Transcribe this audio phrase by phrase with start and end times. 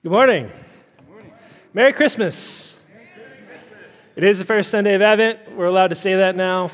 [0.00, 0.48] Good morning.
[1.74, 2.72] Merry Christmas.
[4.14, 5.56] It is the first Sunday of Advent.
[5.56, 6.70] We're allowed to say that now.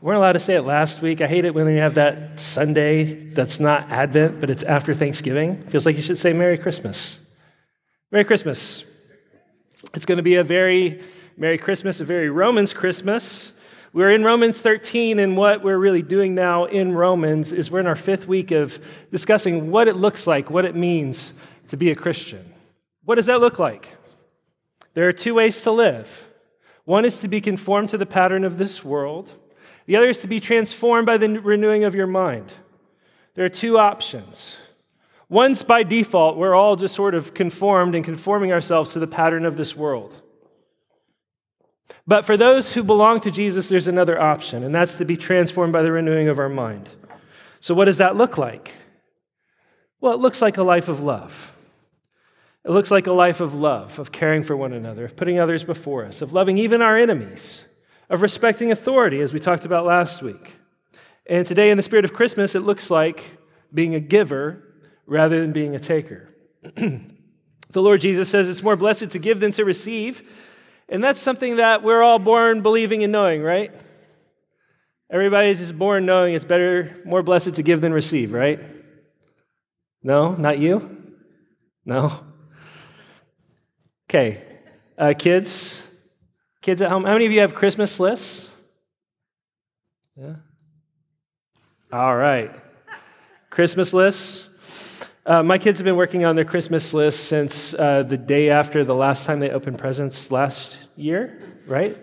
[0.00, 1.20] We weren't allowed to say it last week.
[1.20, 5.60] I hate it when you have that Sunday that's not Advent, but it's after Thanksgiving.
[5.70, 7.18] Feels like you should say Merry Christmas.
[8.12, 8.84] Merry Christmas.
[9.92, 11.02] It's going to be a very
[11.36, 13.50] Merry Christmas, a very Romans Christmas.
[13.92, 17.88] We're in Romans 13, and what we're really doing now in Romans is we're in
[17.88, 18.78] our fifth week of
[19.10, 21.32] discussing what it looks like, what it means
[21.70, 22.51] to be a Christian.
[23.04, 23.96] What does that look like?
[24.94, 26.28] There are two ways to live.
[26.84, 29.30] One is to be conformed to the pattern of this world,
[29.86, 32.52] the other is to be transformed by the renewing of your mind.
[33.34, 34.56] There are two options.
[35.28, 39.44] One's by default, we're all just sort of conformed and conforming ourselves to the pattern
[39.44, 40.14] of this world.
[42.06, 45.72] But for those who belong to Jesus, there's another option, and that's to be transformed
[45.72, 46.88] by the renewing of our mind.
[47.60, 48.72] So, what does that look like?
[50.00, 51.51] Well, it looks like a life of love.
[52.64, 55.64] It looks like a life of love, of caring for one another, of putting others
[55.64, 57.64] before us, of loving even our enemies,
[58.08, 60.54] of respecting authority, as we talked about last week.
[61.26, 63.24] And today, in the spirit of Christmas, it looks like
[63.74, 64.62] being a giver
[65.06, 66.28] rather than being a taker.
[66.62, 67.02] the
[67.74, 70.28] Lord Jesus says it's more blessed to give than to receive.
[70.88, 73.72] And that's something that we're all born believing and knowing, right?
[75.10, 78.60] Everybody's just born knowing it's better, more blessed to give than receive, right?
[80.02, 81.12] No, not you?
[81.84, 82.12] No?
[84.14, 84.42] Okay,
[84.98, 85.88] uh, kids,
[86.60, 88.50] kids at home, how many of you have Christmas lists?
[90.20, 90.34] Yeah.
[91.90, 92.54] All right.
[93.48, 94.50] Christmas lists.
[95.24, 98.84] Uh, my kids have been working on their Christmas list since uh, the day after
[98.84, 101.96] the last time they opened presents last year, right?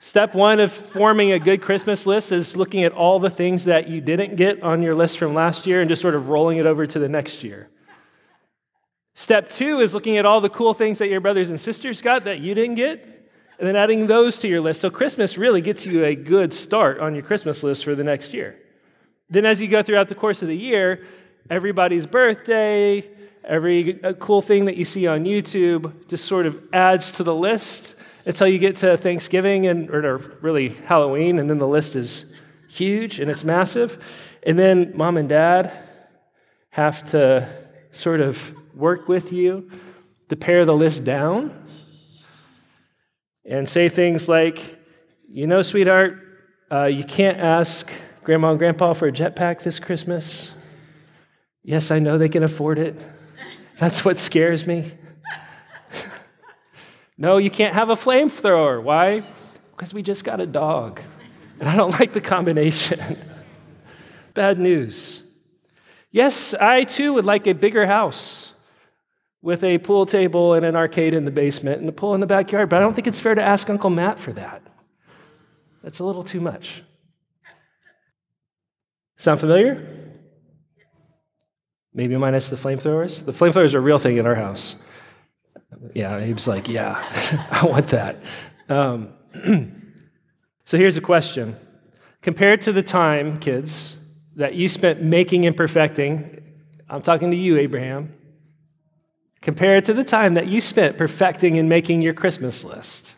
[0.00, 3.88] Step one of forming a good Christmas list is looking at all the things that
[3.88, 6.66] you didn't get on your list from last year and just sort of rolling it
[6.66, 7.70] over to the next year.
[9.14, 12.24] Step two is looking at all the cool things that your brothers and sisters got
[12.24, 14.80] that you didn't get, and then adding those to your list.
[14.80, 18.32] So Christmas really gets you a good start on your Christmas list for the next
[18.32, 18.58] year.
[19.28, 21.04] Then, as you go throughout the course of the year,
[21.48, 23.08] everybody's birthday,
[23.44, 27.94] every cool thing that you see on YouTube just sort of adds to the list
[28.24, 32.32] until you get to Thanksgiving and or really Halloween, and then the list is
[32.68, 34.02] huge and it's massive.
[34.44, 35.72] And then mom and dad
[36.70, 37.48] have to
[37.92, 39.70] sort of work with you
[40.28, 41.54] to pare the list down
[43.44, 44.78] and say things like,
[45.28, 46.18] you know, sweetheart,
[46.70, 47.90] uh, you can't ask
[48.24, 50.52] grandma and grandpa for a jetpack this Christmas.
[51.62, 53.00] Yes, I know they can afford it.
[53.78, 54.92] That's what scares me.
[57.18, 58.82] no, you can't have a flamethrower.
[58.82, 59.22] Why?
[59.72, 61.00] Because we just got a dog.
[61.60, 63.18] And I don't like the combination.
[64.34, 65.22] Bad news.
[66.10, 68.51] Yes, I too would like a bigger house
[69.42, 72.26] with a pool table and an arcade in the basement and a pool in the
[72.26, 74.62] backyard, but I don't think it's fair to ask Uncle Matt for that.
[75.82, 76.84] That's a little too much.
[79.16, 79.84] Sound familiar?
[81.92, 83.24] Maybe minus the flamethrowers.
[83.24, 84.76] The flamethrowers are a real thing in our house.
[85.94, 87.04] Yeah, Abe's like, yeah,
[87.50, 88.22] I want that.
[88.68, 89.12] Um,
[90.64, 91.56] so here's a question.
[92.22, 93.96] Compared to the time, kids,
[94.36, 96.42] that you spent making and perfecting,
[96.88, 98.14] I'm talking to you, Abraham,
[99.42, 103.12] compared to the time that you spent perfecting and making your Christmas list.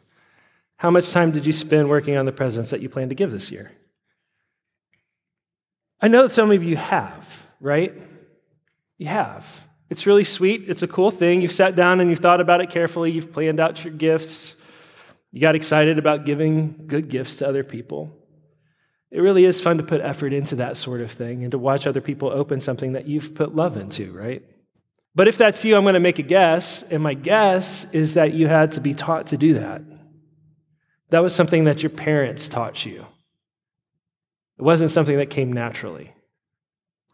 [0.79, 3.31] How much time did you spend working on the presents that you plan to give
[3.31, 3.73] this year?
[6.01, 7.95] I know that some of you have, right?
[8.99, 9.67] You have.
[9.91, 10.65] It's really sweet.
[10.67, 11.41] It's a cool thing.
[11.41, 13.13] You've sat down and you've thought about it carefully.
[13.13, 14.57] You've planned out your gifts.
[15.31, 18.17] You got excited about giving good gifts to other people.
[19.11, 21.87] It really is fun to put effort into that sort of thing and to watch
[21.87, 24.43] other people open something that you've put love into, right?
[25.15, 26.83] But if that's you, I'm going to make a guess.
[26.83, 29.83] And my guess is that you had to be taught to do that.
[31.11, 33.07] That was something that your parents taught you.
[34.59, 36.13] It wasn't something that came naturally.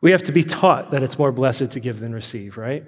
[0.00, 2.84] We have to be taught that it's more blessed to give than receive, right?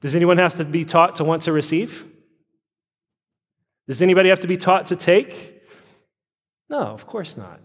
[0.00, 2.06] Does anyone have to be taught to want to receive?
[3.86, 5.62] Does anybody have to be taught to take?
[6.70, 7.60] No, of course not.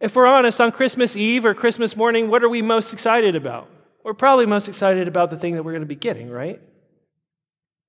[0.00, 3.68] If we're honest, on Christmas Eve or Christmas morning, what are we most excited about?
[4.08, 6.62] We're probably most excited about the thing that we're going to be getting, right?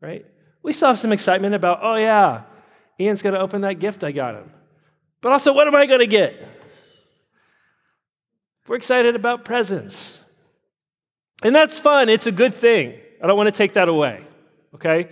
[0.01, 0.25] Right?
[0.61, 2.41] We still have some excitement about, oh, yeah,
[2.99, 4.51] Ian's going to open that gift I got him.
[5.21, 6.45] But also, what am I going to get?
[8.67, 10.19] We're excited about presents.
[11.41, 12.09] And that's fun.
[12.09, 12.99] It's a good thing.
[13.23, 14.21] I don't want to take that away,
[14.75, 15.07] okay?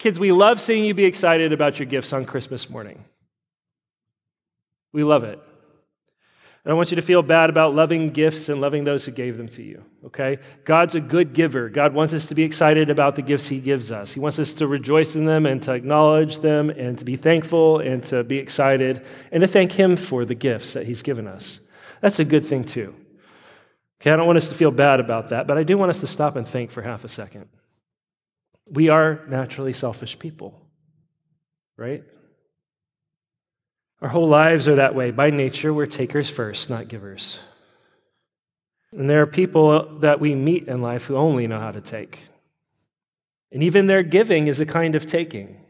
[0.00, 3.04] Kids, we love seeing you be excited about your gifts on Christmas morning.
[4.92, 5.38] We love it.
[6.64, 9.36] I don't want you to feel bad about loving gifts and loving those who gave
[9.36, 10.38] them to you, okay?
[10.64, 11.68] God's a good giver.
[11.68, 14.12] God wants us to be excited about the gifts He gives us.
[14.12, 17.80] He wants us to rejoice in them and to acknowledge them and to be thankful
[17.80, 21.58] and to be excited and to thank Him for the gifts that He's given us.
[22.00, 22.94] That's a good thing, too.
[24.00, 26.00] Okay, I don't want us to feel bad about that, but I do want us
[26.00, 27.48] to stop and think for half a second.
[28.70, 30.60] We are naturally selfish people,
[31.76, 32.04] right?
[34.02, 35.12] Our whole lives are that way.
[35.12, 37.38] By nature, we're takers first, not givers.
[38.92, 42.18] And there are people that we meet in life who only know how to take.
[43.52, 45.60] And even their giving is a kind of taking.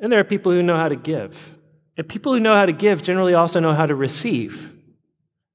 [0.00, 1.56] And there are people who know how to give.
[1.96, 4.72] And people who know how to give generally also know how to receive,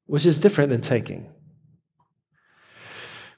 [0.06, 1.30] which is different than taking.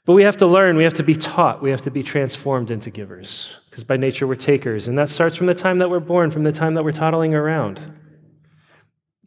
[0.10, 2.72] But we have to learn, we have to be taught, we have to be transformed
[2.72, 4.88] into givers because by nature we're takers.
[4.88, 7.36] And that starts from the time that we're born, from the time that we're toddling
[7.36, 7.76] around.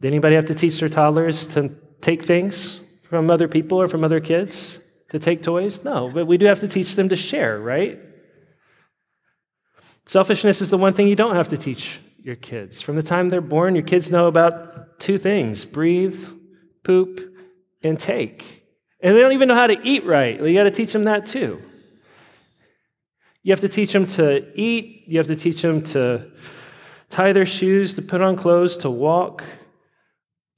[0.01, 4.03] Did anybody have to teach their toddlers to take things from other people or from
[4.03, 4.77] other kids?
[5.11, 5.85] To take toys?
[5.85, 7.97] No, but we do have to teach them to share, right?
[10.05, 12.81] Selfishness is the one thing you don't have to teach your kids.
[12.81, 16.27] From the time they're born, your kids know about two things breathe,
[16.83, 17.21] poop,
[17.81, 18.62] and take.
[19.03, 20.41] And they don't even know how to eat right.
[20.41, 21.59] You got to teach them that too.
[23.43, 26.31] You have to teach them to eat, you have to teach them to
[27.09, 29.43] tie their shoes, to put on clothes, to walk.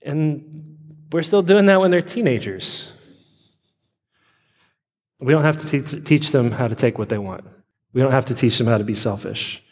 [0.04, 0.78] And
[1.12, 2.92] we're still doing that when they're teenagers.
[5.20, 7.46] We don't have to teach them how to take what they want.
[7.94, 9.64] We don't have to teach them how to be selfish.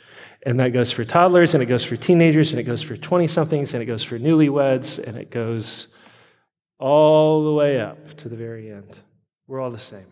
[0.45, 3.27] And that goes for toddlers, and it goes for teenagers, and it goes for 20
[3.27, 5.89] somethings, and it goes for newlyweds, and it goes
[6.83, 8.99] all the way up to the very end.
[9.47, 10.05] We're all the same.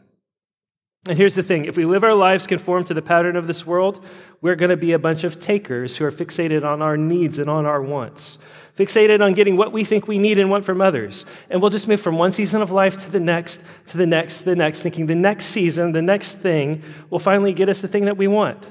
[1.06, 3.68] And here's the thing if we live our lives conform to the pattern of this
[3.68, 4.06] world,
[4.40, 7.50] we're going to be a bunch of takers who are fixated on our needs and
[7.50, 8.38] on our wants,
[8.78, 11.26] fixated on getting what we think we need and want from others.
[11.50, 14.40] And we'll just move from one season of life to the next, to the next,
[14.40, 17.90] to the next, thinking the next season, the next thing will finally get us the
[17.90, 18.66] thing that we want.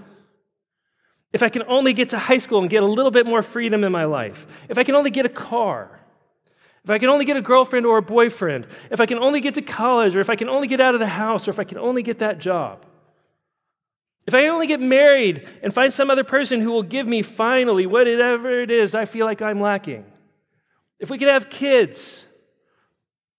[1.34, 3.84] If I can only get to high school and get a little bit more freedom
[3.84, 5.99] in my life, if I can only get a car,
[6.84, 9.54] if I can only get a girlfriend or a boyfriend, if I can only get
[9.56, 11.64] to college, or if I can only get out of the house, or if I
[11.64, 12.86] can only get that job.
[14.26, 17.86] If I only get married and find some other person who will give me finally
[17.86, 20.04] whatever it is I feel like I'm lacking.
[20.98, 22.24] If we could have kids.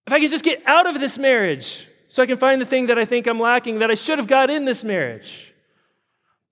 [0.07, 2.87] If I could just get out of this marriage so I can find the thing
[2.87, 5.53] that I think I'm lacking that I should have got in this marriage.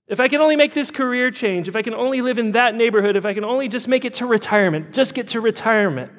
[0.08, 2.76] If I can only make this career change, if I can only live in that
[2.76, 6.12] neighborhood, if I can only just make it to retirement, just get to retirement.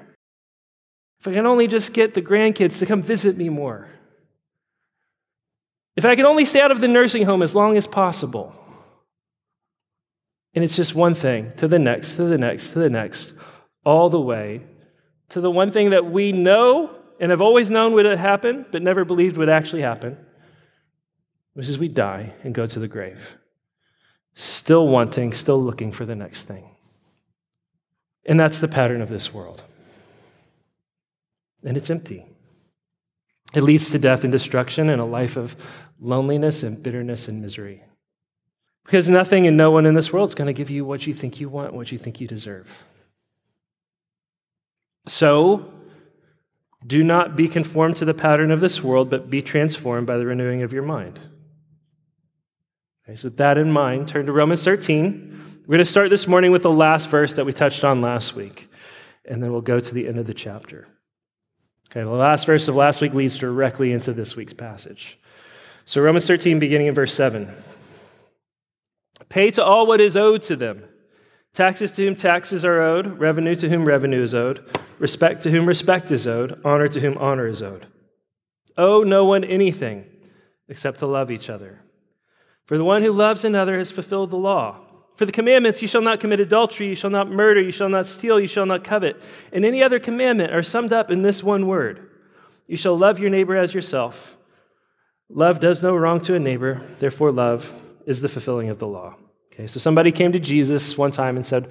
[1.21, 3.89] If I can only just get the grandkids to come visit me more.
[5.95, 8.55] If I can only stay out of the nursing home as long as possible.
[10.55, 13.35] And it's just one thing to the next, to the next, to the next,
[13.85, 14.63] all the way
[15.29, 16.91] to the one thing that we know
[17.21, 20.17] and have always known would happen, but never believed would actually happen,
[21.53, 23.37] which is we die and go to the grave.
[24.35, 26.77] Still wanting, still looking for the next thing.
[28.25, 29.63] And that's the pattern of this world
[31.65, 32.27] and it's empty.
[33.55, 35.57] It leads to death and destruction and a life of
[35.99, 37.83] loneliness and bitterness and misery.
[38.85, 41.15] Because nothing and no one in this world is going to give you what you
[41.15, 42.87] think you want, what you think you deserve.
[45.07, 45.73] So,
[46.87, 50.27] do not be conformed to the pattern of this world, but be transformed by the
[50.27, 51.19] renewing of your mind.
[53.05, 55.63] Okay, so, with that in mind, turn to Romans 13.
[55.67, 58.35] We're going to start this morning with the last verse that we touched on last
[58.35, 58.69] week,
[59.25, 60.89] and then we'll go to the end of the chapter.
[61.91, 65.19] Okay, the last verse of last week leads directly into this week's passage.
[65.85, 67.53] So, Romans 13, beginning in verse 7.
[69.29, 70.85] Pay to all what is owed to them
[71.53, 74.65] taxes to whom taxes are owed, revenue to whom revenue is owed,
[75.01, 77.87] respect to whom respect is owed, honor to whom honor is owed.
[78.77, 80.05] Owe no one anything
[80.69, 81.81] except to love each other.
[82.67, 84.79] For the one who loves another has fulfilled the law.
[85.21, 88.07] For the commandments, you shall not commit adultery, you shall not murder, you shall not
[88.07, 89.21] steal, you shall not covet,
[89.53, 92.09] and any other commandment are summed up in this one word
[92.67, 94.39] You shall love your neighbor as yourself.
[95.29, 97.71] Love does no wrong to a neighbor, therefore, love
[98.07, 99.15] is the fulfilling of the law.
[99.53, 101.71] Okay, so somebody came to Jesus one time and said,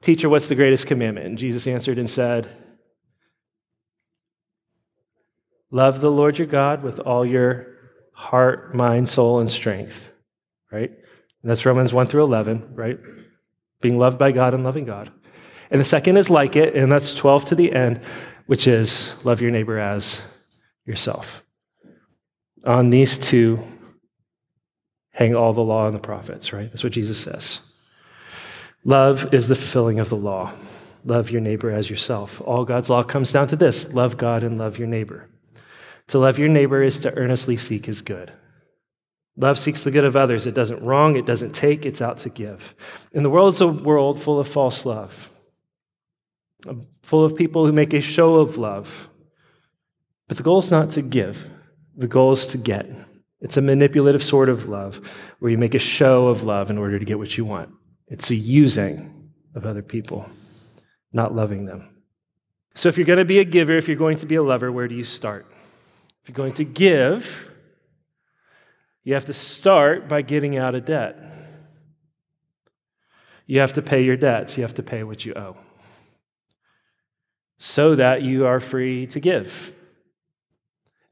[0.00, 1.26] Teacher, what's the greatest commandment?
[1.26, 2.46] And Jesus answered and said,
[5.72, 7.74] Love the Lord your God with all your
[8.12, 10.12] heart, mind, soul, and strength.
[10.70, 10.92] Right?
[11.44, 12.98] And that's Romans 1 through 11, right?
[13.82, 15.12] Being loved by God and loving God.
[15.70, 18.00] And the second is like it, and that's 12 to the end,
[18.46, 20.22] which is love your neighbor as
[20.86, 21.44] yourself.
[22.64, 23.62] On these two
[25.10, 26.70] hang all the law and the prophets, right?
[26.70, 27.60] That's what Jesus says.
[28.82, 30.54] Love is the fulfilling of the law.
[31.04, 32.40] love your neighbor as yourself.
[32.46, 35.28] All God's law comes down to this love God and love your neighbor.
[36.06, 38.32] To love your neighbor is to earnestly seek his good.
[39.36, 40.46] Love seeks the good of others.
[40.46, 42.74] It doesn't wrong, it doesn't take, it's out to give.
[43.12, 45.30] And the world is a world full of false love,
[47.02, 49.08] full of people who make a show of love.
[50.28, 51.50] But the goal is not to give,
[51.96, 52.86] the goal is to get.
[53.40, 55.00] It's a manipulative sort of love
[55.38, 57.70] where you make a show of love in order to get what you want.
[58.06, 60.28] It's a using of other people,
[61.12, 61.90] not loving them.
[62.74, 64.72] So, if you're going to be a giver, if you're going to be a lover,
[64.72, 65.46] where do you start?
[66.22, 67.53] If you're going to give,
[69.04, 71.16] you have to start by getting out of debt.
[73.46, 74.56] You have to pay your debts.
[74.56, 75.56] You have to pay what you owe
[77.58, 79.72] so that you are free to give.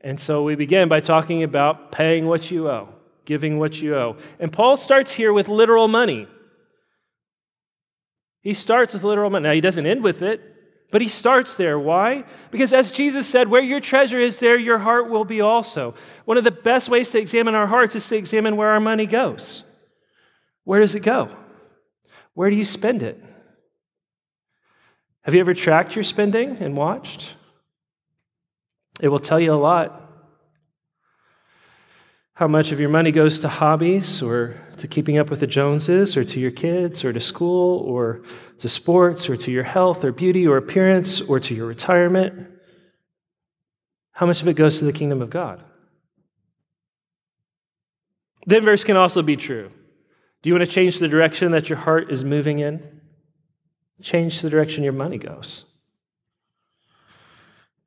[0.00, 2.88] And so we begin by talking about paying what you owe,
[3.24, 4.16] giving what you owe.
[4.40, 6.26] And Paul starts here with literal money.
[8.42, 9.44] He starts with literal money.
[9.44, 10.51] Now, he doesn't end with it,
[10.92, 11.78] but he starts there.
[11.78, 12.24] Why?
[12.50, 15.94] Because as Jesus said, where your treasure is, there your heart will be also.
[16.26, 19.06] One of the best ways to examine our hearts is to examine where our money
[19.06, 19.64] goes.
[20.64, 21.30] Where does it go?
[22.34, 23.22] Where do you spend it?
[25.22, 27.36] Have you ever tracked your spending and watched?
[29.00, 30.01] It will tell you a lot.
[32.34, 36.16] How much of your money goes to hobbies or to keeping up with the Joneses
[36.16, 38.22] or to your kids or to school or
[38.58, 42.48] to sports or to your health or beauty or appearance or to your retirement?
[44.12, 45.62] How much of it goes to the kingdom of God?
[48.46, 49.70] The inverse can also be true.
[50.42, 53.00] Do you want to change the direction that your heart is moving in?
[54.02, 55.64] Change the direction your money goes.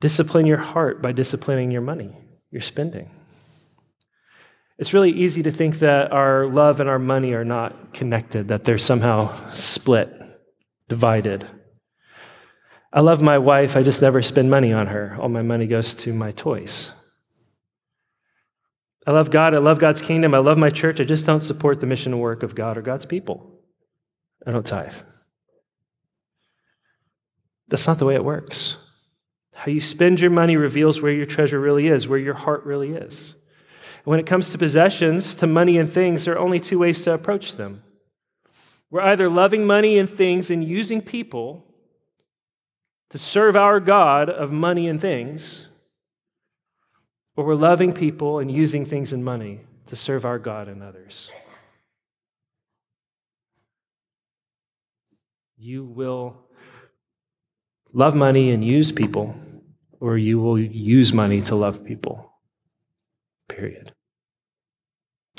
[0.00, 2.16] Discipline your heart by disciplining your money,
[2.50, 3.10] your spending.
[4.78, 8.64] It's really easy to think that our love and our money are not connected, that
[8.64, 10.10] they're somehow split,
[10.88, 11.46] divided.
[12.92, 15.16] I love my wife, I just never spend money on her.
[15.18, 16.90] All my money goes to my toys.
[19.06, 21.80] I love God, I love God's kingdom, I love my church, I just don't support
[21.80, 23.60] the mission and work of God or God's people.
[24.46, 24.96] I don't tithe.
[27.68, 28.76] That's not the way it works.
[29.54, 32.92] How you spend your money reveals where your treasure really is, where your heart really
[32.92, 33.34] is.
[34.06, 37.12] When it comes to possessions, to money and things, there are only two ways to
[37.12, 37.82] approach them.
[38.88, 41.64] We're either loving money and things and using people
[43.10, 45.66] to serve our God of money and things,
[47.34, 51.28] or we're loving people and using things and money to serve our God and others.
[55.58, 56.36] You will
[57.92, 59.34] love money and use people
[59.98, 62.30] or you will use money to love people.
[63.48, 63.95] Period.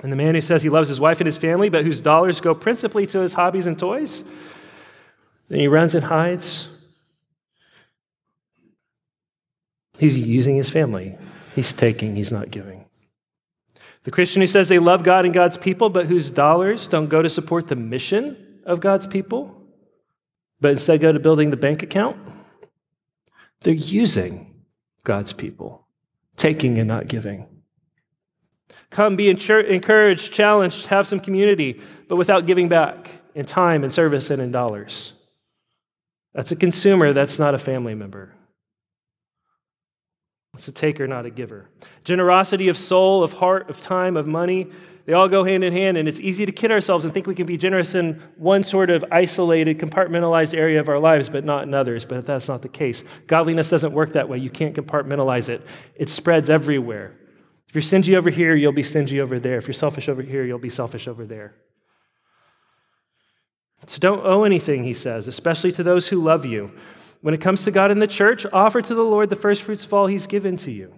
[0.03, 2.39] And the man who says he loves his wife and his family, but whose dollars
[2.39, 4.23] go principally to his hobbies and toys,
[5.49, 6.67] then he runs and hides.
[9.97, 11.17] He's using his family.
[11.55, 12.85] He's taking, he's not giving.
[14.03, 17.21] The Christian who says they love God and God's people, but whose dollars don't go
[17.21, 19.67] to support the mission of God's people,
[20.61, 22.17] but instead go to building the bank account,
[23.61, 24.63] they're using
[25.03, 25.87] God's people,
[26.35, 27.47] taking and not giving.
[28.89, 34.29] Come be encouraged, challenged, have some community, but without giving back in time and service
[34.29, 35.13] and in dollars.
[36.33, 38.33] That's a consumer, that's not a family member.
[40.53, 41.69] It's a taker, not a giver.
[42.03, 44.71] Generosity of soul, of heart, of time, of money
[45.07, 47.33] they all go hand in hand, and it's easy to kid ourselves and think we
[47.33, 51.63] can be generous in one sort of isolated, compartmentalized area of our lives, but not
[51.63, 52.03] in others.
[52.03, 53.05] But that's not the case.
[53.25, 54.37] Godliness doesn't work that way.
[54.37, 55.65] You can't compartmentalize it,
[55.95, 57.13] it spreads everywhere.
[57.67, 59.57] If you're stingy over here, you'll be stingy over there.
[59.57, 61.55] If you're selfish over here, you'll be selfish over there.
[63.85, 66.73] So don't owe anything, he says, especially to those who love you.
[67.21, 69.85] When it comes to God in the church, offer to the Lord the first fruits
[69.85, 70.93] of all he's given to you.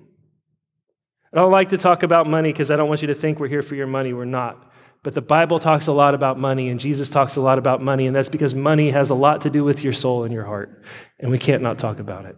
[1.33, 3.47] I don't like to talk about money because I don't want you to think we're
[3.47, 4.13] here for your money.
[4.13, 4.71] We're not.
[5.03, 8.05] But the Bible talks a lot about money, and Jesus talks a lot about money,
[8.05, 10.83] and that's because money has a lot to do with your soul and your heart,
[11.19, 12.35] and we can't not talk about it.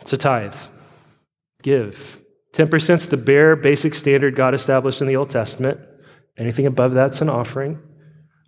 [0.00, 0.54] It's a tithe.
[1.62, 2.20] Give.
[2.52, 5.80] 10% is the bare, basic standard God established in the Old Testament.
[6.36, 7.80] Anything above that's an offering.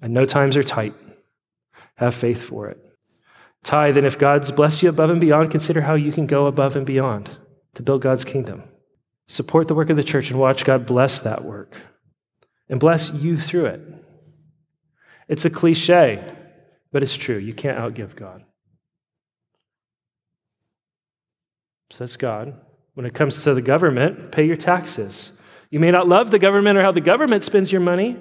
[0.03, 0.95] And no times are tight.
[1.97, 2.79] Have faith for it.
[3.63, 6.77] Tithe, and if God's blessed you above and beyond, consider how you can go above
[6.77, 7.39] and beyond
[7.75, 8.65] to build God's kingdom.
[9.27, 11.81] Support the work of the church and watch God bless that work
[12.69, 13.81] and bless you through it.
[15.29, 16.23] It's a cliche,
[16.93, 17.39] but it's true.
[17.39, 18.45] You can't outgive God.
[21.91, 22.61] So that's God.
[22.95, 25.33] When it comes to the government, pay your taxes.
[25.71, 28.17] You may not love the government or how the government spends your money,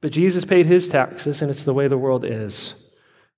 [0.00, 2.74] but Jesus paid his taxes, and it's the way the world is.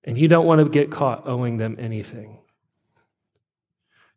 [0.04, 2.38] And you don't want to get caught owing them anything.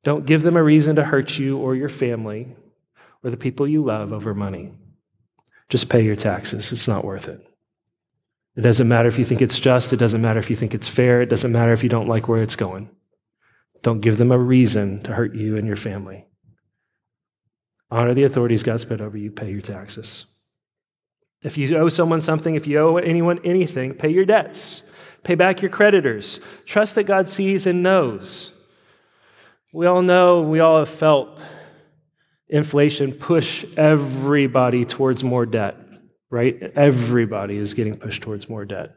[0.03, 2.55] Don't give them a reason to hurt you or your family
[3.23, 4.73] or the people you love over money.
[5.69, 6.71] Just pay your taxes.
[6.71, 7.41] It's not worth it.
[8.55, 9.91] It doesn't matter if you think it's just.
[9.91, 11.21] It doesn't matter if you think it's fair.
[11.21, 12.89] It doesn't matter if you don't like where it's going.
[13.85, 16.25] Don't give them a reason to hurt you and your family.
[17.91, 19.29] Honor the authorities God's put over you.
[19.29, 20.25] Pay your taxes.
[21.43, 24.81] If you owe someone something, if you owe anyone anything, pay your debts.
[25.21, 26.39] Pay back your creditors.
[26.65, 28.53] Trust that God sees and knows.
[29.71, 31.39] We all know, we all have felt
[32.49, 35.77] inflation push everybody towards more debt,
[36.31, 36.59] right?
[36.75, 38.95] Everybody is getting pushed towards more debt.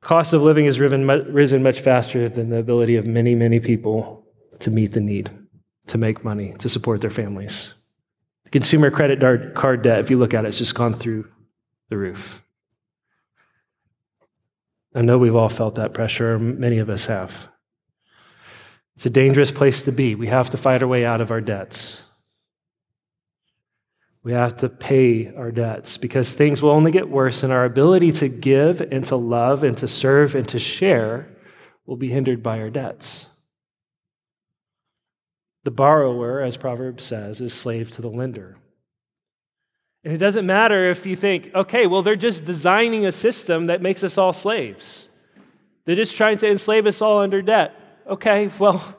[0.00, 4.24] Cost of living has risen much faster than the ability of many, many people
[4.60, 5.30] to meet the need,
[5.88, 7.74] to make money, to support their families.
[8.44, 11.28] The consumer credit card debt, if you look at it, it's just gone through
[11.90, 12.44] the roof.
[14.94, 17.48] I know we've all felt that pressure, many of us have.
[18.96, 20.14] It's a dangerous place to be.
[20.14, 22.02] We have to fight our way out of our debts.
[24.28, 28.12] We have to pay our debts because things will only get worse, and our ability
[28.12, 31.30] to give and to love and to serve and to share
[31.86, 33.24] will be hindered by our debts.
[35.64, 38.58] The borrower, as Proverbs says, is slave to the lender.
[40.04, 43.80] And it doesn't matter if you think, okay, well, they're just designing a system that
[43.80, 45.08] makes us all slaves.
[45.86, 47.74] They're just trying to enslave us all under debt.
[48.06, 48.94] Okay, well,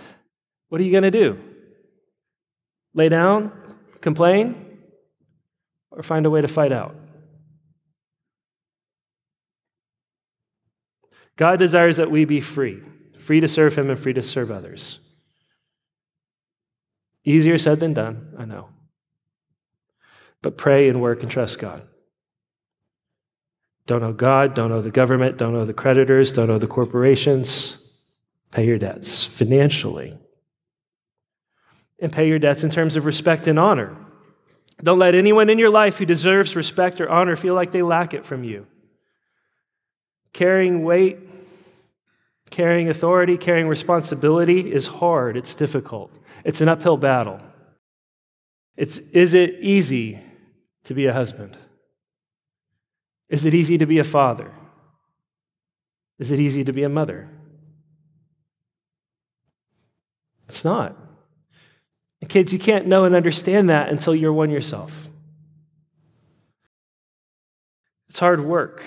[0.70, 1.38] what are you going to do?
[2.94, 3.52] Lay down,
[4.00, 4.78] complain,
[5.90, 6.94] or find a way to fight out?
[11.36, 12.82] God desires that we be free,
[13.18, 15.00] free to serve Him and free to serve others.
[17.24, 18.68] Easier said than done, I know.
[20.42, 21.82] But pray and work and trust God.
[23.86, 27.78] Don't owe God, don't owe the government, don't owe the creditors, don't owe the corporations.
[28.50, 30.18] Pay your debts financially.
[31.98, 33.96] And pay your debts in terms of respect and honor.
[34.82, 38.12] Don't let anyone in your life who deserves respect or honor feel like they lack
[38.12, 38.66] it from you.
[40.34, 41.18] Carrying weight,
[42.50, 46.12] carrying authority, carrying responsibility is hard, it's difficult,
[46.44, 47.40] it's an uphill battle.
[48.76, 50.20] It's, is it easy
[50.84, 51.56] to be a husband?
[53.30, 54.52] Is it easy to be a father?
[56.18, 57.28] Is it easy to be a mother?
[60.46, 60.96] It's not.
[62.20, 65.08] And kids, you can't know and understand that until you're one yourself.
[68.08, 68.84] It's hard work.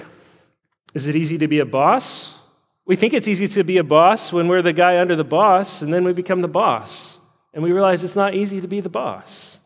[0.94, 2.36] Is it easy to be a boss?
[2.86, 5.84] We think it's easy to be a boss when we're the guy under the boss,
[5.84, 7.20] and then we become the boss.
[7.54, 9.60] And we realize it's not easy to be the boss.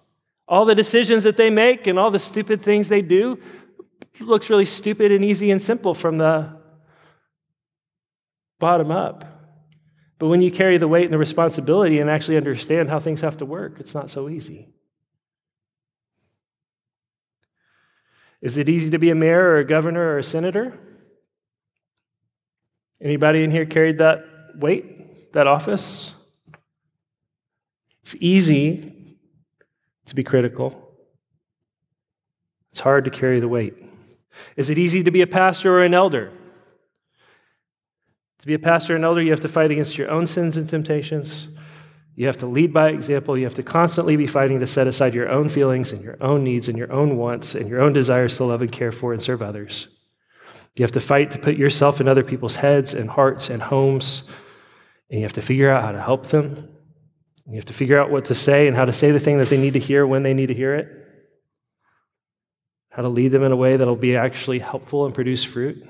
[0.48, 3.40] All the decisions that they make and all the stupid things they do
[4.20, 6.50] looks really stupid and easy and simple from the
[8.60, 9.33] bottom up.
[10.20, 13.38] But when you carry the weight and the responsibility and actually understand how things have
[13.38, 14.70] to work, it's not so easy.
[18.42, 20.78] Is it easy to be a mayor or a governor or a senator?
[23.02, 26.14] Anybody in here carried that weight, that office?
[28.02, 29.18] It's easy
[30.06, 30.92] to be critical.
[32.72, 33.76] It's hard to carry the weight.
[34.58, 36.32] Is it easy to be a pastor or an elder?
[38.44, 40.68] To be a pastor and elder, you have to fight against your own sins and
[40.68, 41.48] temptations.
[42.14, 43.38] You have to lead by example.
[43.38, 46.44] You have to constantly be fighting to set aside your own feelings and your own
[46.44, 49.24] needs and your own wants and your own desires to love and care for and
[49.24, 49.88] serve others.
[50.76, 54.24] You have to fight to put yourself in other people's heads and hearts and homes.
[55.10, 56.68] And you have to figure out how to help them.
[57.48, 59.48] You have to figure out what to say and how to say the thing that
[59.48, 61.04] they need to hear when they need to hear it
[62.94, 65.84] how to lead them in a way that'll be actually helpful and produce fruit.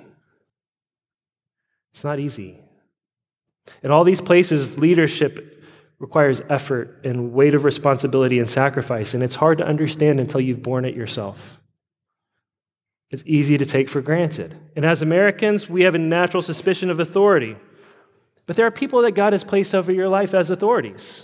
[1.94, 2.60] It's not easy.
[3.82, 5.64] In all these places, leadership
[6.00, 10.64] requires effort and weight of responsibility and sacrifice, and it's hard to understand until you've
[10.64, 11.60] borne it yourself.
[13.10, 14.58] It's easy to take for granted.
[14.76, 17.56] And as Americans, we have a natural suspicion of authority.
[18.48, 21.24] But there are people that God has placed over your life as authorities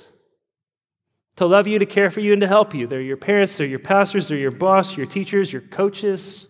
[1.36, 2.86] to love you, to care for you, and to help you.
[2.86, 6.46] They're your parents, they're your pastors, they're your boss, your teachers, your coaches.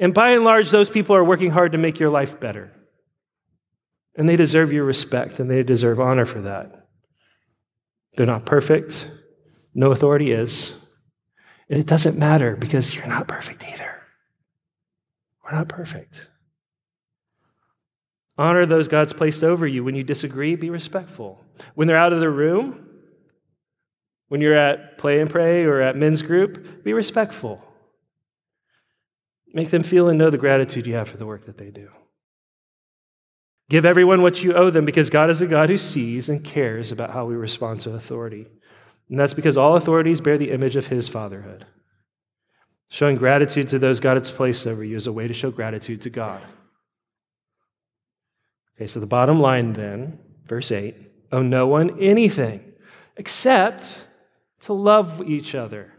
[0.00, 2.72] And by and large, those people are working hard to make your life better.
[4.16, 6.88] And they deserve your respect and they deserve honor for that.
[8.16, 9.08] They're not perfect,
[9.74, 10.74] no authority is.
[11.68, 13.94] And it doesn't matter because you're not perfect either.
[15.44, 16.28] We're not perfect.
[18.36, 19.84] Honor those God's placed over you.
[19.84, 21.44] When you disagree, be respectful.
[21.74, 22.88] When they're out of the room,
[24.28, 27.62] when you're at play and pray or at men's group, be respectful.
[29.52, 31.88] Make them feel and know the gratitude you have for the work that they do.
[33.68, 36.90] Give everyone what you owe them because God is a God who sees and cares
[36.90, 38.46] about how we respond to authority.
[39.08, 41.66] And that's because all authorities bear the image of his fatherhood.
[42.88, 46.02] Showing gratitude to those God has placed over you is a way to show gratitude
[46.02, 46.42] to God.
[48.76, 50.96] Okay, so the bottom line then, verse 8
[51.32, 52.72] owe no one anything
[53.16, 54.08] except
[54.62, 55.92] to love each other.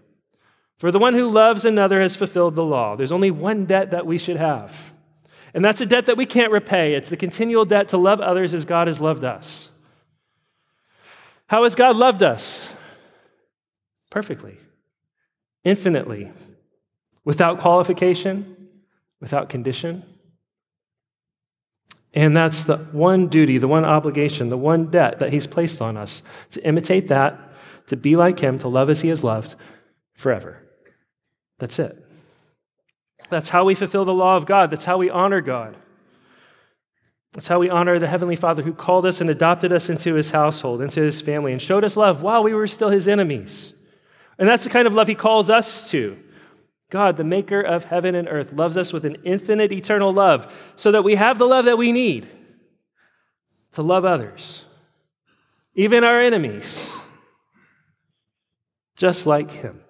[0.82, 2.96] For the one who loves another has fulfilled the law.
[2.96, 4.96] There's only one debt that we should have,
[5.54, 6.96] and that's a debt that we can't repay.
[6.96, 9.70] It's the continual debt to love others as God has loved us.
[11.46, 12.67] How has God loved us?
[14.10, 14.58] Perfectly,
[15.63, 16.32] infinitely,
[17.24, 18.67] without qualification,
[19.20, 20.04] without condition.
[22.15, 25.96] And that's the one duty, the one obligation, the one debt that He's placed on
[25.96, 27.39] us to imitate that,
[27.86, 29.54] to be like Him, to love as He has loved
[30.15, 30.58] forever.
[31.62, 32.04] That's it.
[33.30, 34.71] That's how we fulfill the law of God.
[34.71, 35.78] That's how we honor God.
[37.34, 40.32] That's how we honor the Heavenly Father who called us and adopted us into His
[40.32, 43.74] household, into His family, and showed us love while we were still His enemies.
[44.39, 46.17] And that's the kind of love He calls us to.
[46.89, 50.91] God, the maker of heaven and earth, loves us with an infinite, eternal love so
[50.91, 52.28] that we have the love that we need
[53.74, 54.65] to love others,
[55.76, 56.91] even our enemies,
[58.97, 59.82] just like Him.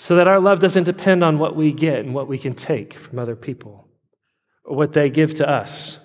[0.00, 2.94] So that our love doesn't depend on what we get and what we can take
[2.94, 3.86] from other people
[4.64, 5.98] or what they give to us.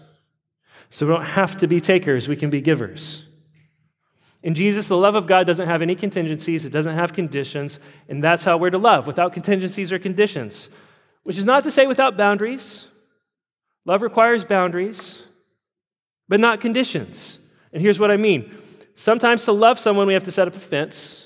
[0.90, 3.24] So we don't have to be takers, we can be givers.
[4.44, 7.80] In Jesus, the love of God doesn't have any contingencies, it doesn't have conditions,
[8.10, 10.68] and that's how we're to love, without contingencies or conditions.
[11.24, 12.90] Which is not to say without boundaries.
[13.86, 15.24] Love requires boundaries,
[16.28, 17.40] but not conditions.
[17.72, 18.58] And here's what I mean
[18.96, 21.25] sometimes to love someone, we have to set up a fence,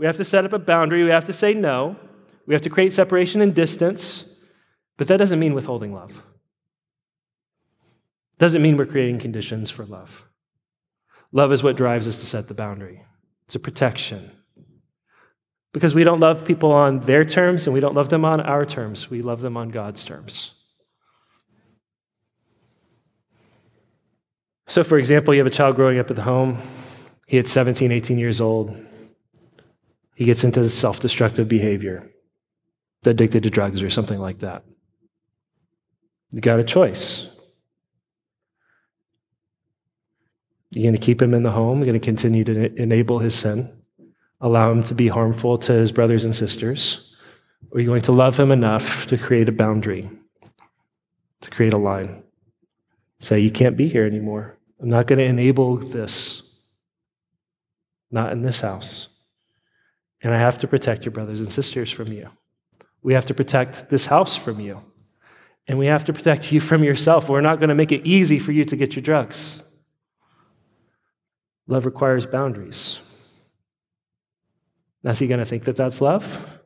[0.00, 1.94] we have to set up a boundary, we have to say no,
[2.46, 4.24] we have to create separation and distance,
[4.96, 6.22] but that doesn't mean withholding love.
[8.38, 10.24] Doesn't mean we're creating conditions for love.
[11.32, 13.04] Love is what drives us to set the boundary,
[13.44, 14.30] it's a protection.
[15.74, 18.64] Because we don't love people on their terms and we don't love them on our
[18.64, 20.52] terms, we love them on God's terms.
[24.66, 26.56] So, for example, you have a child growing up at the home.
[27.26, 28.86] He hits 17, 18 years old.
[30.20, 32.10] He gets into self destructive behavior,
[33.06, 34.64] addicted to drugs or something like that.
[36.30, 37.26] You got a choice.
[40.68, 43.34] You're going to keep him in the home, you're going to continue to enable his
[43.34, 43.82] sin,
[44.42, 47.14] allow him to be harmful to his brothers and sisters,
[47.70, 50.10] or you going to love him enough to create a boundary,
[51.40, 52.24] to create a line?
[53.20, 54.58] Say, you can't be here anymore.
[54.82, 56.42] I'm not going to enable this.
[58.10, 59.09] Not in this house.
[60.22, 62.28] And I have to protect your brothers and sisters from you.
[63.02, 64.82] We have to protect this house from you.
[65.66, 67.28] And we have to protect you from yourself.
[67.28, 69.62] We're not going to make it easy for you to get your drugs.
[71.66, 73.00] Love requires boundaries.
[75.02, 76.60] Now, is he going to think that that's love?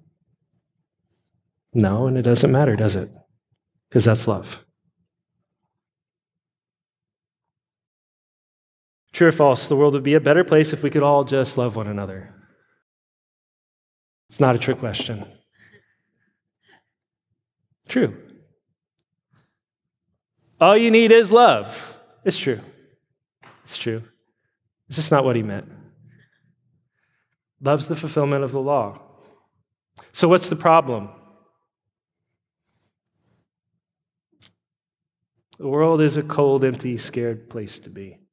[1.73, 3.11] No, and it doesn't matter, does it?
[3.89, 4.65] Because that's love.
[9.13, 11.57] True or false, the world would be a better place if we could all just
[11.57, 12.35] love one another.
[14.35, 15.25] It's not a trick question.
[17.87, 18.21] True.
[20.61, 21.97] All you need is love.
[22.25, 22.59] It's true.
[23.63, 24.03] It's true.
[24.89, 25.71] It's just not what he meant.
[27.61, 29.03] Love's the fulfillment of the law.
[30.13, 31.11] So, what's the problem?
[35.59, 38.24] The world is a cold, empty, scared place to be.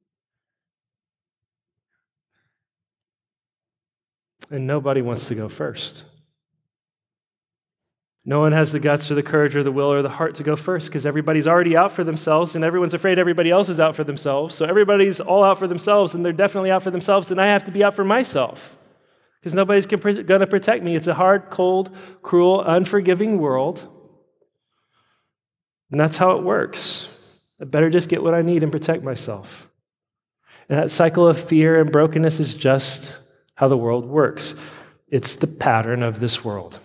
[4.52, 6.04] And nobody wants to go first.
[8.24, 10.44] No one has the guts or the courage or the will or the heart to
[10.44, 13.96] go first because everybody's already out for themselves and everyone's afraid everybody else is out
[13.96, 14.54] for themselves.
[14.54, 17.64] So everybody's all out for themselves and they're definitely out for themselves and I have
[17.64, 18.76] to be out for myself
[19.40, 20.94] because nobody's going to protect me.
[20.94, 23.88] It's a hard, cold, cruel, unforgiving world.
[25.90, 27.08] And that's how it works.
[27.58, 29.68] I better just get what I need and protect myself.
[30.68, 33.16] And that cycle of fear and brokenness is just
[33.54, 34.54] how the world works.
[35.08, 36.78] It's the pattern of this world.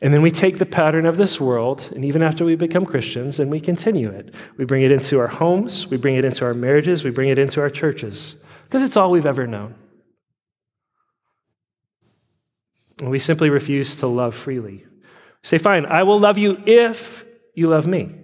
[0.00, 3.40] And then we take the pattern of this world, and even after we become Christians,
[3.40, 4.32] and we continue it.
[4.56, 7.38] We bring it into our homes, we bring it into our marriages, we bring it
[7.38, 9.74] into our churches, because it's all we've ever known.
[13.00, 14.84] And we simply refuse to love freely.
[15.42, 18.14] say, fine, I will love you if you love me,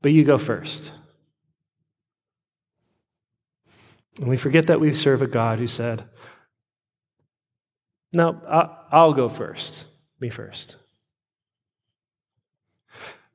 [0.00, 0.92] but you go first.
[4.18, 6.04] And we forget that we serve a God who said,
[8.12, 8.40] No,
[8.90, 9.84] I'll go first.
[10.20, 10.76] Me first.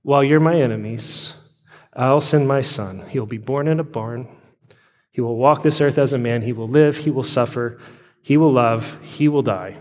[0.02, 1.34] while you're my enemies,
[1.94, 3.06] I'll send my son.
[3.10, 4.28] He'll be born in a barn.
[5.12, 6.42] He will walk this earth as a man.
[6.42, 6.98] He will live.
[6.98, 7.80] He will suffer.
[8.22, 9.00] He will love.
[9.02, 9.78] He will die.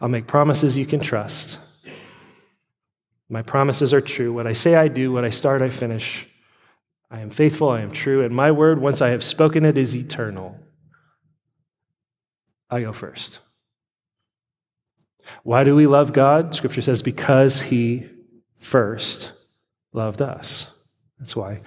[0.00, 1.58] I'll make promises you can trust.
[3.28, 4.32] My promises are true.
[4.32, 5.12] What I say, I do.
[5.12, 6.28] What I start, I finish.
[7.10, 7.68] I am faithful.
[7.68, 8.24] I am true.
[8.24, 10.58] And my word, once I have spoken it, is eternal.
[12.70, 13.40] I go first.
[15.42, 16.54] Why do we love God?
[16.54, 18.08] Scripture says, because he
[18.58, 19.32] first
[19.92, 20.66] loved us.
[21.18, 21.60] That's why.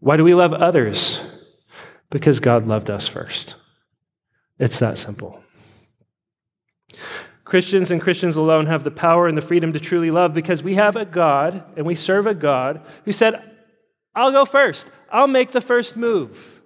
[0.00, 1.20] Why do we love others?
[2.10, 3.54] Because God loved us first.
[4.58, 5.42] It's that simple.
[7.44, 10.74] Christians and Christians alone have the power and the freedom to truly love because we
[10.74, 13.42] have a God and we serve a God who said,
[14.14, 14.90] I'll go first.
[15.10, 16.57] I'll make the first move.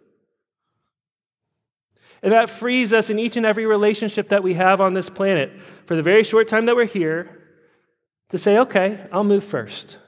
[2.22, 5.60] And that frees us in each and every relationship that we have on this planet
[5.86, 7.40] for the very short time that we're here
[8.28, 9.98] to say, okay, I'll move first.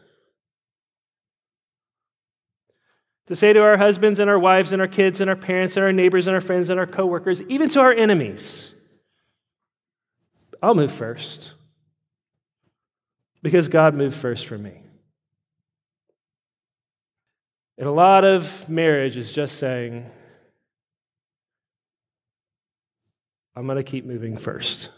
[3.26, 5.84] To say to our husbands and our wives and our kids and our parents and
[5.84, 8.72] our neighbors and our friends and our coworkers, even to our enemies,
[10.62, 11.52] I'll move first.
[13.42, 14.82] Because God moved first for me.
[17.76, 20.10] And a lot of marriage is just saying,
[23.56, 24.88] I'm going to keep moving first.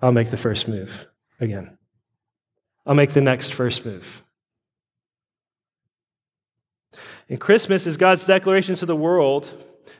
[0.00, 1.06] I'll make the first move
[1.40, 1.78] again.
[2.84, 4.22] I'll make the next first move.
[7.28, 9.50] And Christmas is God's declaration to the world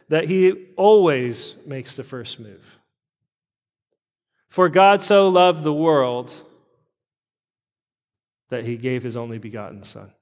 [0.09, 2.79] that He always makes the first move.
[4.49, 6.31] For God so loved the world
[8.51, 10.13] that He gave His only begotten Son.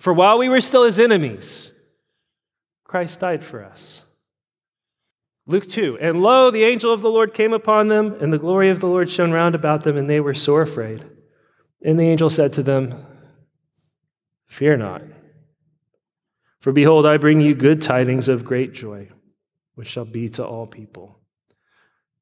[0.00, 1.72] For while we were still His enemies,
[2.84, 4.02] Christ died for us.
[5.46, 8.70] Luke 2 And lo, the angel of the Lord came upon them, and the glory
[8.70, 11.04] of the Lord shone round about them, and they were sore afraid.
[11.82, 13.04] And the angel said to them,
[14.46, 15.02] Fear not.
[16.60, 19.10] For behold, I bring you good tidings of great joy,
[19.74, 21.20] which shall be to all people.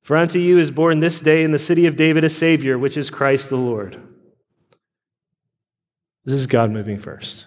[0.02, 2.96] For unto you is born this day in the city of David a Savior, which
[2.96, 4.02] is Christ the Lord.
[6.24, 7.46] This is God moving first.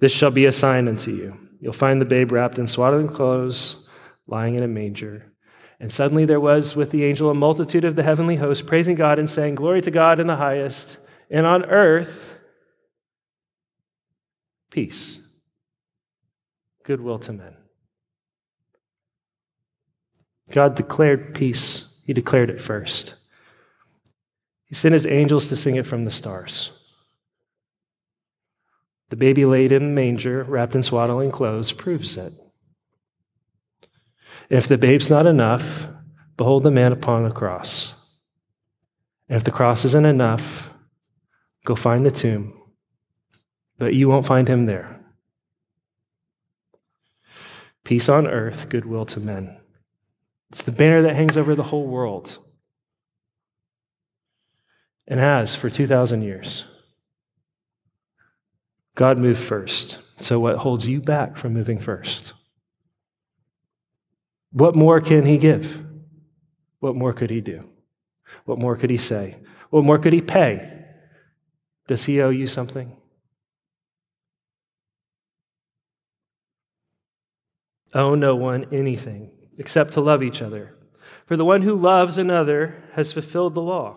[0.00, 1.38] This shall be a sign unto you.
[1.60, 3.87] You'll find the babe wrapped in swaddling clothes,
[4.28, 5.32] lying in a manger.
[5.80, 9.18] And suddenly there was with the angel a multitude of the heavenly host, praising God
[9.18, 10.98] and saying, Glory to God in the highest,
[11.30, 12.36] and on earth,
[14.70, 15.18] peace
[16.88, 17.54] goodwill to men.
[20.50, 23.14] God declared peace, He declared it first.
[24.64, 26.70] He sent His angels to sing it from the stars.
[29.10, 32.32] The baby laid in a manger, wrapped in swaddling clothes, proves it.
[34.48, 35.88] If the babe's not enough,
[36.36, 37.92] behold the man upon the cross.
[39.28, 40.70] And if the cross isn't enough,
[41.64, 42.54] go find the tomb.
[43.78, 44.98] But you won't find him there
[47.88, 49.56] peace on earth, goodwill to men.
[50.50, 52.38] It's the banner that hangs over the whole world
[55.06, 56.64] and has for 2,000 years.
[58.94, 60.00] God moved first.
[60.18, 62.34] So, what holds you back from moving first?
[64.50, 65.84] What more can He give?
[66.80, 67.68] What more could He do?
[68.44, 69.36] What more could He say?
[69.70, 70.84] What more could He pay?
[71.86, 72.96] Does He owe you something?
[77.94, 80.74] owe no one anything except to love each other.
[81.26, 83.96] For the one who loves another has fulfilled the law.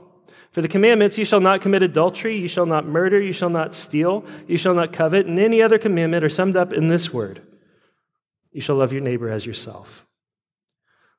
[0.51, 3.73] For the commandments, you shall not commit adultery, you shall not murder, you shall not
[3.73, 7.41] steal, you shall not covet, and any other commandment are summed up in this word
[8.51, 10.05] You shall love your neighbor as yourself.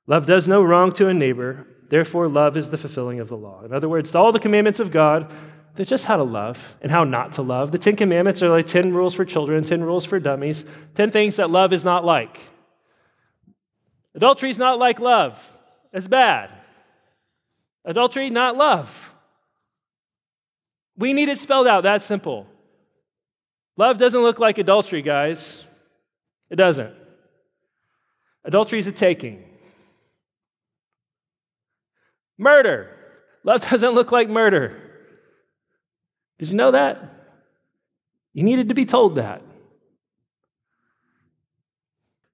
[0.07, 3.63] Love does no wrong to a neighbor, therefore, love is the fulfilling of the law.
[3.63, 5.33] In other words, all the commandments of God,
[5.75, 7.73] they're just how to love and how not to love.
[7.73, 10.65] The Ten Commandments are like 10 rules for children, 10 rules for dummies,
[10.97, 12.41] 10 things that love is not like.
[14.15, 15.51] Adultery is not like love,
[15.93, 16.51] it's bad.
[17.85, 19.13] Adultery, not love.
[20.97, 22.47] We need it spelled out that simple.
[23.77, 25.65] Love doesn't look like adultery, guys.
[26.51, 26.95] It doesn't.
[28.45, 29.43] Adultery is a taking.
[32.43, 32.91] Murder.
[33.45, 34.77] Love doesn't look like murder.
[36.39, 37.01] Did you know that?
[38.35, 39.43] You needed to be told that.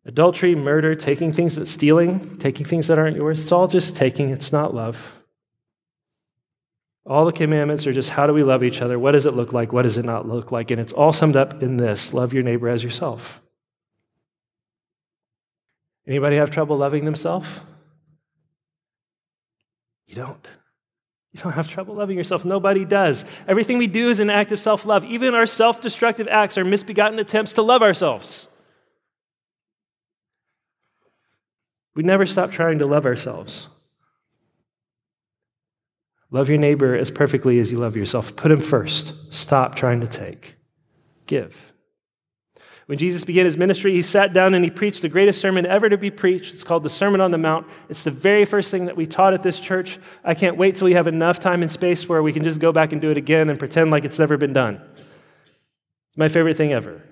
[0.07, 4.31] Adultery, murder, taking things that stealing, taking things that aren't yours, it's all just taking,
[4.31, 5.19] it's not love.
[7.05, 8.99] All the commandments are just how do we love each other?
[8.99, 9.73] What does it look like?
[9.73, 10.71] What does it not look like?
[10.71, 13.43] And it's all summed up in this love your neighbor as yourself.
[16.07, 17.47] Anybody have trouble loving themselves?
[20.09, 20.49] You don't.
[21.33, 22.45] You don't have trouble loving yourself.
[22.45, 23.25] Nobody does.
[23.47, 25.05] Everything we do is an act of self love.
[25.05, 28.49] Even our self destructive acts are misbegotten attempts to love ourselves.
[31.95, 33.69] We never stop trying to love ourselves.
[36.31, 38.37] Love your neighbor as perfectly as you love yourself.
[38.37, 39.33] Put him first.
[39.33, 40.57] Stop trying to take.
[41.27, 41.73] Give.
[42.89, 45.91] When Jesus began his ministry, he sat down and he preached the greatest sermon ever
[45.91, 46.55] to be preached.
[46.55, 47.67] It's called the Sermon on the Mount.
[47.91, 49.99] It's the very first thing that we taught at this church.
[50.25, 52.73] I can't wait till we have enough time and space where we can just go
[52.73, 54.81] back and do it again and pretend like it's never been done.
[54.97, 57.03] It's my favorite thing ever.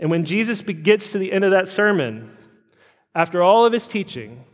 [0.00, 2.36] And when Jesus gets to the end of that sermon,
[3.14, 4.44] after all of his teaching,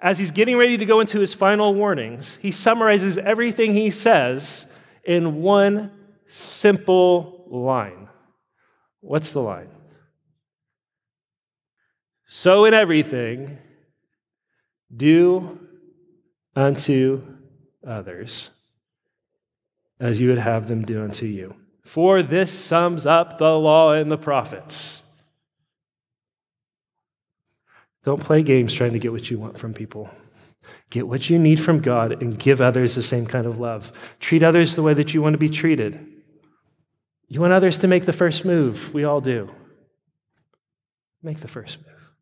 [0.00, 4.66] as he's getting ready to go into his final warnings, he summarizes everything he says
[5.04, 5.92] in one
[6.28, 8.08] simple line.
[9.02, 9.68] What's the line?
[12.28, 13.58] So, in everything,
[14.94, 15.58] do
[16.56, 17.22] unto
[17.86, 18.48] others
[20.00, 21.54] as you would have them do unto you.
[21.84, 25.02] For this sums up the law and the prophets.
[28.04, 30.10] Don't play games trying to get what you want from people.
[30.90, 33.92] Get what you need from God and give others the same kind of love.
[34.20, 36.11] Treat others the way that you want to be treated.
[37.32, 38.92] You want others to make the first move.
[38.92, 39.48] We all do.
[41.22, 42.12] Make the first move.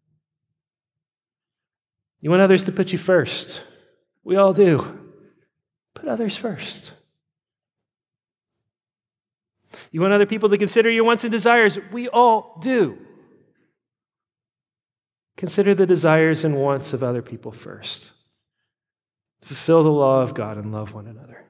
[2.20, 3.60] You want others to put you first.
[4.22, 5.00] We all do.
[5.94, 6.92] Put others first.
[9.90, 11.76] You want other people to consider your wants and desires.
[11.90, 12.96] We all do.
[15.36, 18.12] Consider the desires and wants of other people first.
[19.42, 21.49] Fulfill the law of God and love one another.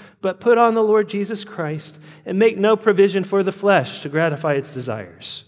[0.21, 4.09] but put on the Lord Jesus Christ and make no provision for the flesh to
[4.09, 5.43] gratify its desires.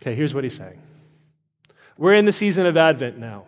[0.00, 0.80] Okay, here's what he's saying.
[1.98, 3.44] We're in the season of Advent now.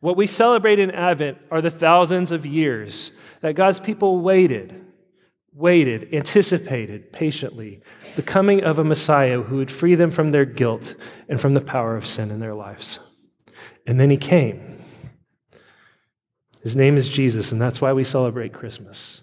[0.00, 4.84] What we celebrate in Advent are the thousands of years that God's people waited,
[5.52, 7.80] waited, anticipated patiently
[8.14, 10.94] the coming of a Messiah who would free them from their guilt
[11.28, 12.98] and from the power of sin in their lives.
[13.86, 14.75] And then he came.
[16.66, 19.20] His name is Jesus, and that's why we celebrate Christmas.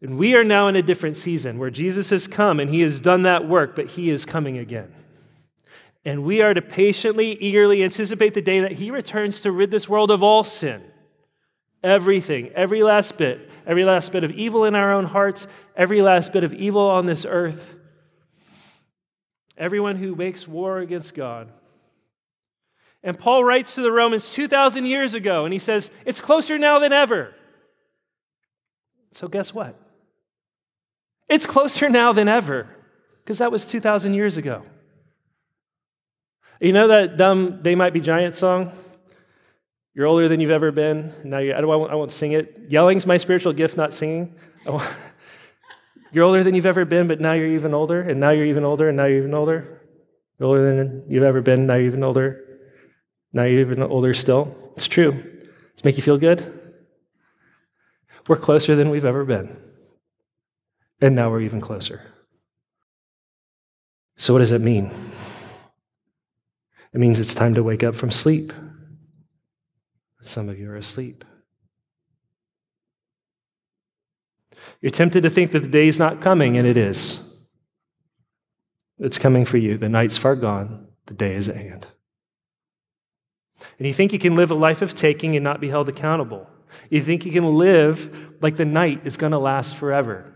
[0.00, 3.00] And we are now in a different season where Jesus has come and he has
[3.00, 4.94] done that work, but he is coming again.
[6.04, 9.88] And we are to patiently, eagerly anticipate the day that he returns to rid this
[9.88, 10.84] world of all sin.
[11.82, 16.32] Everything, every last bit, every last bit of evil in our own hearts, every last
[16.32, 17.74] bit of evil on this earth.
[19.58, 21.50] Everyone who makes war against God
[23.02, 26.78] and Paul writes to the Romans 2,000 years ago, and he says, It's closer now
[26.78, 27.34] than ever.
[29.12, 29.78] So, guess what?
[31.28, 32.68] It's closer now than ever,
[33.22, 34.62] because that was 2,000 years ago.
[36.60, 38.70] You know that dumb They Might Be Giants song?
[39.94, 41.12] You're older than you've ever been.
[41.22, 42.66] And now I, don't, I won't sing it.
[42.68, 44.34] Yelling's my spiritual gift, not singing.
[46.12, 48.64] you're older than you've ever been, but now you're even older, and now you're even
[48.64, 49.80] older, and now you're even older.
[50.38, 52.51] You're older than you've ever been, now you're even older.
[53.32, 54.72] Now you're even older still.
[54.76, 55.12] It's true.
[55.12, 56.60] Does it make you feel good?
[58.28, 59.56] We're closer than we've ever been.
[61.00, 62.02] And now we're even closer.
[64.16, 64.92] So, what does it mean?
[66.92, 68.52] It means it's time to wake up from sleep.
[70.20, 71.24] Some of you are asleep.
[74.80, 77.18] You're tempted to think that the day's not coming, and it is.
[78.98, 79.78] It's coming for you.
[79.78, 81.86] The night's far gone, the day is at hand.
[83.82, 86.48] And you think you can live a life of taking and not be held accountable.
[86.88, 90.32] You think you can live like the night is going to last forever.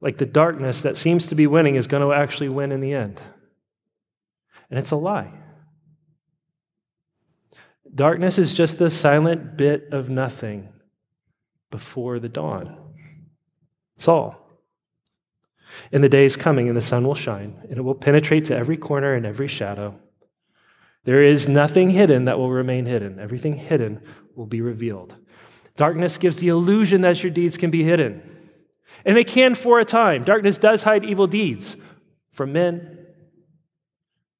[0.00, 2.92] Like the darkness that seems to be winning is going to actually win in the
[2.92, 3.20] end.
[4.70, 5.32] And it's a lie.
[7.92, 10.68] Darkness is just the silent bit of nothing
[11.72, 12.78] before the dawn.
[13.96, 14.60] It's all.
[15.90, 18.56] And the day is coming, and the sun will shine, and it will penetrate to
[18.56, 19.98] every corner and every shadow.
[21.06, 23.20] There is nothing hidden that will remain hidden.
[23.20, 24.00] Everything hidden
[24.34, 25.14] will be revealed.
[25.76, 28.22] Darkness gives the illusion that your deeds can be hidden.
[29.04, 30.24] And they can for a time.
[30.24, 31.76] Darkness does hide evil deeds
[32.32, 33.06] from men,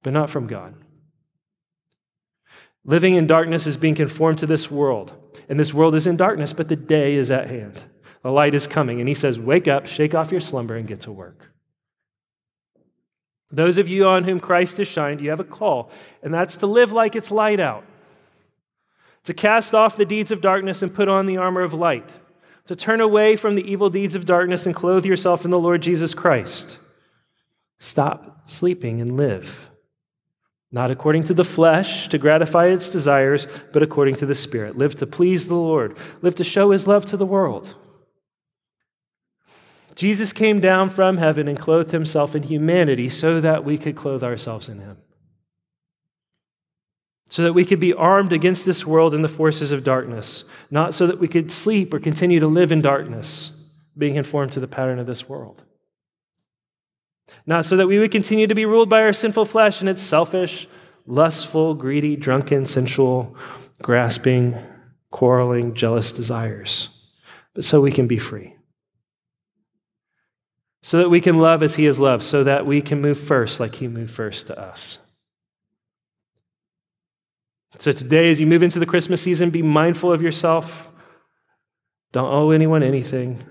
[0.03, 0.75] but not from God.
[2.85, 5.15] Living in darkness is being conformed to this world.
[5.49, 7.85] And this world is in darkness, but the day is at hand.
[8.25, 8.99] The light is coming.
[8.99, 11.53] And he says, Wake up, shake off your slumber, and get to work.
[13.51, 15.91] Those of you on whom Christ has shined, you have a call,
[16.23, 17.85] and that's to live like it's light out,
[19.25, 22.09] to cast off the deeds of darkness and put on the armor of light,
[22.67, 25.81] to turn away from the evil deeds of darkness and clothe yourself in the Lord
[25.81, 26.79] Jesus Christ.
[27.79, 29.71] Stop sleeping and live,
[30.73, 34.77] not according to the flesh to gratify its desires, but according to the Spirit.
[34.77, 37.77] Live to please the Lord, live to show his love to the world.
[39.97, 44.23] Jesus came down from heaven and clothed himself in humanity so that we could clothe
[44.23, 44.99] ourselves in him.
[47.29, 50.95] So that we could be armed against this world and the forces of darkness, not
[50.95, 53.53] so that we could sleep or continue to live in darkness,
[53.97, 55.63] being conformed to the pattern of this world.
[57.47, 60.03] Not so that we would continue to be ruled by our sinful flesh and its
[60.03, 60.69] selfish,
[61.07, 63.35] lustful, greedy, drunken, sensual,
[63.83, 64.57] grasping,
[65.11, 66.91] quarreling, jealous desires,
[67.55, 68.56] but so we can be free
[70.87, 73.59] so that we can love as He has loved, so that we can move first
[73.59, 74.99] like He moved first to us.
[77.81, 80.89] So today, as you move into the Christmas season, be mindful of yourself.
[82.13, 83.45] Don't owe anyone anything.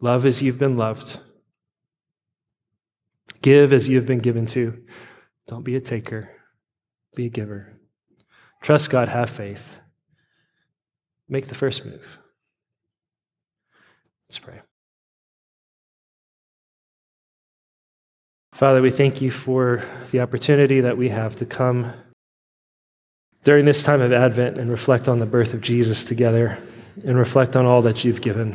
[0.00, 1.20] Love as you've been loved.
[3.42, 4.82] Give as you've been given to.
[5.48, 6.30] Don't be a taker,
[7.14, 7.78] be a giver.
[8.62, 9.80] Trust God, have faith.
[11.28, 12.20] Make the first move.
[14.30, 14.62] Let's pray.
[18.52, 21.92] Father, we thank you for the opportunity that we have to come
[23.44, 26.58] during this time of Advent and reflect on the birth of Jesus together
[27.04, 28.54] and reflect on all that you've given.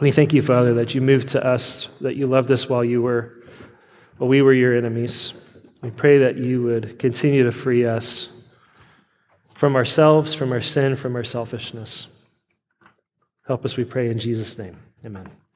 [0.00, 3.00] We thank you, Father, that you moved to us, that you loved us while you
[3.00, 3.40] were
[4.18, 5.32] while we were your enemies.
[5.82, 8.28] We pray that you would continue to free us
[9.54, 12.08] from ourselves, from our sin, from our selfishness.
[13.46, 14.78] Help us, we pray, in Jesus' name.
[15.04, 15.43] Amen.